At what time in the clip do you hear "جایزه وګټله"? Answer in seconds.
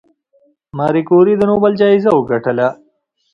1.81-2.67